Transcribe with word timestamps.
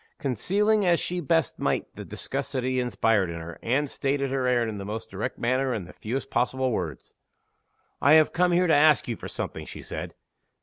Concealing 0.17 0.83
as 0.83 0.99
she 0.99 1.19
best 1.19 1.59
might 1.59 1.95
the 1.95 2.03
disgust 2.03 2.53
that 2.53 2.63
he 2.63 2.79
inspired 2.79 3.29
in 3.29 3.39
her, 3.39 3.59
Anne 3.61 3.85
stated 3.85 4.31
her 4.31 4.47
errand 4.47 4.67
in 4.71 4.79
the 4.79 4.83
most 4.83 5.11
direct 5.11 5.37
manner, 5.37 5.73
and 5.73 5.83
in 5.83 5.85
the 5.85 5.93
fewest 5.93 6.31
possible 6.31 6.71
words. 6.71 7.13
"I 8.01 8.13
have 8.13 8.33
come 8.33 8.51
here 8.51 8.65
to 8.65 8.73
ask 8.73 9.07
you 9.07 9.15
for 9.15 9.27
something," 9.27 9.67
she 9.67 9.83
said. 9.83 10.15